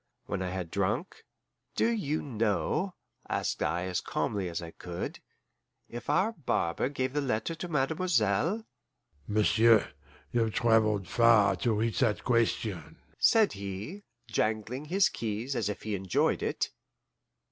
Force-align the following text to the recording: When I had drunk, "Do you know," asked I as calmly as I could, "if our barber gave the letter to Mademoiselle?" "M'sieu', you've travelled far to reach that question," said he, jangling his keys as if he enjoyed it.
When 0.25 0.41
I 0.41 0.49
had 0.49 0.71
drunk, 0.71 1.25
"Do 1.75 1.87
you 1.87 2.23
know," 2.23 2.95
asked 3.29 3.61
I 3.61 3.83
as 3.85 4.01
calmly 4.01 4.49
as 4.49 4.59
I 4.59 4.71
could, 4.71 5.19
"if 5.87 6.09
our 6.09 6.31
barber 6.31 6.89
gave 6.89 7.13
the 7.13 7.21
letter 7.21 7.53
to 7.53 7.67
Mademoiselle?" 7.67 8.65
"M'sieu', 9.27 9.83
you've 10.31 10.55
travelled 10.55 11.07
far 11.07 11.55
to 11.57 11.73
reach 11.73 11.99
that 11.99 12.23
question," 12.23 12.97
said 13.19 13.53
he, 13.53 14.01
jangling 14.25 14.85
his 14.85 15.07
keys 15.07 15.55
as 15.55 15.69
if 15.69 15.83
he 15.83 15.93
enjoyed 15.93 16.41
it. 16.41 16.71